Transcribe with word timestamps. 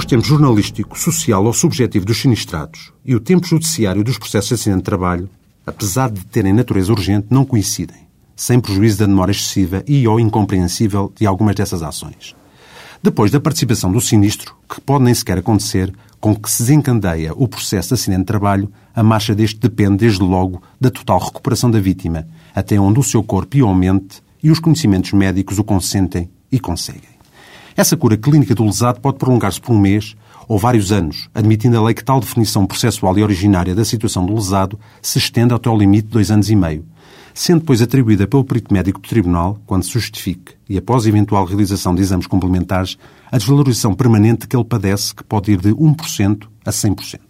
Os 0.00 0.06
tempos 0.06 0.28
jornalístico, 0.28 0.98
social 0.98 1.44
ou 1.44 1.52
subjetivo 1.52 2.06
dos 2.06 2.16
sinistrados 2.16 2.90
e 3.04 3.14
o 3.14 3.20
tempo 3.20 3.46
judiciário 3.46 4.02
dos 4.02 4.16
processos 4.16 4.48
de 4.48 4.54
acidente 4.54 4.78
de 4.78 4.84
trabalho, 4.84 5.28
apesar 5.66 6.10
de 6.10 6.24
terem 6.24 6.54
natureza 6.54 6.90
urgente, 6.90 7.26
não 7.28 7.44
coincidem, 7.44 8.08
sem 8.34 8.58
prejuízo 8.58 9.00
da 9.00 9.04
demora 9.04 9.30
excessiva 9.30 9.84
e 9.86 10.08
ou 10.08 10.18
incompreensível 10.18 11.12
de 11.14 11.26
algumas 11.26 11.54
dessas 11.54 11.82
ações. 11.82 12.34
Depois 13.02 13.30
da 13.30 13.38
participação 13.38 13.92
do 13.92 14.00
sinistro, 14.00 14.56
que 14.66 14.80
pode 14.80 15.04
nem 15.04 15.12
sequer 15.12 15.36
acontecer, 15.36 15.92
com 16.18 16.34
que 16.34 16.50
se 16.50 16.62
desencandeia 16.62 17.34
o 17.34 17.46
processo 17.46 17.88
de 17.88 17.94
acidente 18.00 18.20
de 18.20 18.26
trabalho, 18.26 18.72
a 18.94 19.02
marcha 19.02 19.34
deste 19.34 19.60
depende, 19.60 19.98
desde 19.98 20.22
logo, 20.22 20.62
da 20.80 20.90
total 20.90 21.18
recuperação 21.18 21.70
da 21.70 21.78
vítima, 21.78 22.26
até 22.54 22.80
onde 22.80 22.98
o 22.98 23.04
seu 23.04 23.22
corpo 23.22 23.54
e 23.54 23.60
a 23.60 23.74
mente 23.74 24.22
e 24.42 24.50
os 24.50 24.60
conhecimentos 24.60 25.12
médicos 25.12 25.58
o 25.58 25.62
consentem 25.62 26.30
e 26.50 26.58
conseguem. 26.58 27.09
Essa 27.76 27.96
cura 27.96 28.16
clínica 28.16 28.54
do 28.54 28.64
lesado 28.64 29.00
pode 29.00 29.18
prolongar-se 29.18 29.60
por 29.60 29.72
um 29.72 29.80
mês 29.80 30.16
ou 30.48 30.58
vários 30.58 30.90
anos, 30.90 31.28
admitindo 31.34 31.78
a 31.78 31.82
lei 31.82 31.94
que 31.94 32.04
tal 32.04 32.20
definição 32.20 32.66
processual 32.66 33.16
e 33.16 33.22
originária 33.22 33.74
da 33.74 33.84
situação 33.84 34.26
do 34.26 34.34
lesado 34.34 34.78
se 35.00 35.18
estenda 35.18 35.54
até 35.54 35.68
ao 35.68 35.78
limite 35.78 36.06
de 36.06 36.12
dois 36.12 36.30
anos 36.30 36.50
e 36.50 36.56
meio, 36.56 36.84
sendo 37.32 37.60
depois 37.60 37.80
atribuída 37.80 38.26
pelo 38.26 38.44
perito 38.44 38.74
médico 38.74 39.00
do 39.00 39.08
Tribunal, 39.08 39.58
quando 39.66 39.84
se 39.84 39.92
justifique, 39.92 40.54
e 40.68 40.76
após 40.76 41.06
eventual 41.06 41.44
realização 41.44 41.94
de 41.94 42.02
exames 42.02 42.26
complementares, 42.26 42.98
a 43.30 43.38
desvalorização 43.38 43.94
permanente 43.94 44.48
que 44.48 44.56
ele 44.56 44.64
padece, 44.64 45.14
que 45.14 45.22
pode 45.22 45.52
ir 45.52 45.60
de 45.60 45.70
1% 45.70 46.48
a 46.64 46.70
100%. 46.70 47.29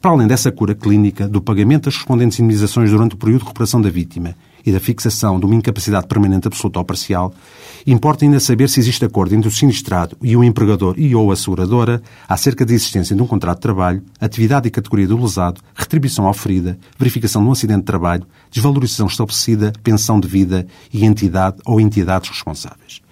Para 0.00 0.10
além 0.10 0.26
dessa 0.26 0.50
cura 0.50 0.74
clínica, 0.74 1.28
do 1.28 1.40
pagamento 1.40 1.84
das 1.84 1.94
correspondentes 1.94 2.38
indemnizações 2.38 2.90
durante 2.90 3.14
o 3.14 3.18
período 3.18 3.40
de 3.40 3.44
recuperação 3.44 3.80
da 3.80 3.90
vítima 3.90 4.34
e 4.64 4.72
da 4.72 4.80
fixação 4.80 5.38
de 5.38 5.44
uma 5.44 5.54
incapacidade 5.54 6.06
permanente 6.06 6.46
absoluta 6.46 6.78
ou 6.78 6.84
parcial, 6.84 7.34
importa 7.86 8.24
ainda 8.24 8.40
saber 8.40 8.68
se 8.68 8.80
existe 8.80 9.04
acordo 9.04 9.34
entre 9.34 9.48
o 9.48 9.50
sinistrado 9.50 10.16
e 10.22 10.36
o 10.36 10.44
empregador 10.44 10.94
e 10.96 11.14
ou 11.14 11.30
a 11.30 11.36
seguradora 11.36 12.00
acerca 12.28 12.64
da 12.64 12.72
existência 12.72 13.14
de 13.14 13.22
um 13.22 13.26
contrato 13.26 13.58
de 13.58 13.62
trabalho, 13.62 14.02
atividade 14.20 14.68
e 14.68 14.70
categoria 14.70 15.08
do 15.08 15.20
lesado, 15.20 15.60
retribuição 15.74 16.26
oferida, 16.26 16.78
verificação 16.98 17.42
de 17.42 17.48
um 17.48 17.52
acidente 17.52 17.80
de 17.80 17.86
trabalho, 17.86 18.26
desvalorização 18.50 19.06
estabelecida, 19.06 19.72
pensão 19.82 20.18
de 20.18 20.28
vida 20.28 20.66
e 20.92 21.04
entidade 21.04 21.56
ou 21.66 21.80
entidades 21.80 22.30
responsáveis. 22.30 23.02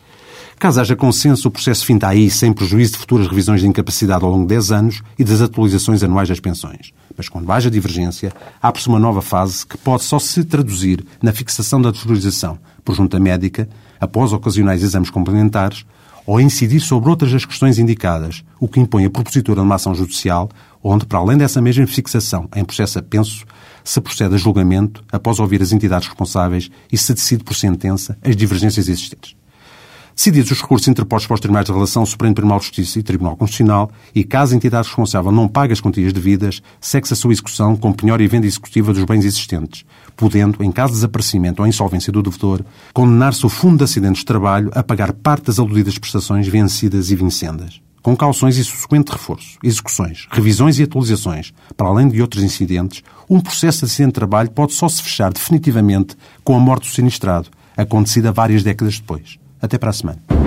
Caso 0.61 0.79
haja 0.79 0.95
consenso, 0.95 1.49
o 1.49 1.51
processo 1.51 1.87
finta 1.87 2.07
aí 2.07 2.29
sem 2.29 2.53
prejuízo 2.53 2.93
de 2.93 2.99
futuras 2.99 3.27
revisões 3.27 3.63
de 3.63 3.67
incapacidade 3.67 4.23
ao 4.23 4.31
longo 4.31 4.43
de 4.43 4.49
10 4.49 4.73
anos 4.73 5.03
e 5.19 5.25
das 5.25 5.41
atualizações 5.41 6.03
anuais 6.03 6.29
das 6.29 6.39
pensões. 6.39 6.93
Mas 7.17 7.31
quando 7.31 7.51
haja 7.51 7.71
divergência, 7.71 8.31
abre-se 8.61 8.87
uma 8.87 8.99
nova 8.99 9.23
fase 9.23 9.67
que 9.67 9.79
pode 9.79 10.05
só 10.05 10.19
se 10.19 10.45
traduzir 10.45 11.03
na 11.23 11.33
fixação 11.33 11.81
da 11.81 11.91
desvalorização 11.91 12.59
por 12.85 12.95
junta 12.95 13.19
médica, 13.19 13.71
após 13.99 14.35
ocasionais 14.35 14.83
exames 14.83 15.09
complementares, 15.09 15.87
ou 16.27 16.39
incidir 16.39 16.81
sobre 16.81 17.09
outras 17.09 17.33
das 17.33 17.47
questões 17.47 17.79
indicadas, 17.79 18.45
o 18.61 18.69
que 18.69 18.81
impõe 18.81 19.07
a 19.07 19.11
propositura 19.11 19.63
de 19.63 19.67
uma 19.67 19.77
ação 19.77 19.95
judicial, 19.95 20.51
onde, 20.85 21.07
para 21.07 21.21
além 21.21 21.39
dessa 21.39 21.63
mesma 21.63 21.87
fixação 21.87 22.51
em 22.55 22.67
processo 22.67 22.99
a 22.99 23.03
penso, 23.03 23.47
se 23.83 23.99
procede 23.99 24.35
a 24.35 24.39
julgamento 24.39 25.03
após 25.11 25.39
ouvir 25.39 25.63
as 25.63 25.73
entidades 25.73 26.07
responsáveis 26.07 26.71
e 26.93 26.99
se 26.99 27.15
decide 27.15 27.45
por 27.45 27.55
sentença 27.55 28.19
as 28.23 28.37
divergências 28.37 28.89
existentes. 28.89 29.40
Decididos 30.21 30.51
os 30.51 30.61
recursos 30.61 30.87
interpostos 30.87 31.27
para 31.27 31.35
os 31.37 31.41
tribunais 31.41 31.65
de 31.65 31.73
relação 31.73 32.05
Supremo 32.05 32.35
Tribunal 32.35 32.59
de 32.59 32.67
Justiça 32.67 32.99
e 32.99 33.03
Tribunal 33.03 33.39
Constitucional, 33.39 33.91
e 34.15 34.23
caso 34.23 34.53
a 34.53 34.57
entidade 34.59 34.87
responsável 34.87 35.33
não 35.33 35.49
pague 35.49 35.73
as 35.73 35.81
quantias 35.81 36.13
devidas, 36.13 36.61
segue-se 36.79 37.15
a 37.15 37.17
sua 37.17 37.33
execução 37.33 37.75
com 37.75 37.91
penhora 37.91 38.23
e 38.23 38.29
venda 38.29 38.47
executiva 38.47 38.93
dos 38.93 39.03
bens 39.05 39.25
existentes, 39.25 39.83
podendo, 40.15 40.63
em 40.63 40.71
caso 40.71 40.93
de 40.93 40.99
desaparecimento 40.99 41.63
ou 41.63 41.67
insolvência 41.67 42.13
do 42.13 42.23
devedor, 42.23 42.63
condenar-se 42.93 43.47
o 43.47 43.49
Fundo 43.49 43.79
de 43.79 43.85
Acidentes 43.85 44.21
de 44.21 44.27
Trabalho 44.27 44.71
a 44.75 44.83
pagar 44.83 45.15
parte 45.15 45.47
das 45.47 45.59
aludidas 45.59 45.97
prestações 45.97 46.47
vencidas 46.47 47.11
e 47.11 47.17
vincendas 47.17 47.81
com 48.03 48.15
calções 48.15 48.59
e 48.59 48.65
subsequente 48.65 49.13
reforço, 49.13 49.59
execuções, 49.65 50.27
revisões 50.31 50.79
e 50.79 50.83
atualizaçes, 50.83 51.55
para 51.75 51.89
além 51.89 52.09
de 52.09 52.21
outros 52.21 52.43
incidentes, 52.43 53.03
um 53.29 53.41
processo 53.41 53.81
de 53.81 53.85
acidente 53.87 54.09
de 54.09 54.15
trabalho 54.15 54.51
pode 54.51 54.75
só 54.75 54.87
se 54.87 55.03
fechar 55.03 55.33
definitivamente 55.33 56.15
com 56.45 56.55
a 56.55 56.61
morte 56.61 56.89
do 56.89 56.95
sinistrado, 56.95 57.49
acontecida 57.75 58.33
várias 58.33 58.63
décadas 58.63 58.99
depois. 58.99 59.41
Até 59.61 59.79
para 59.79 59.91
a 59.91 59.93
semana. 59.93 60.40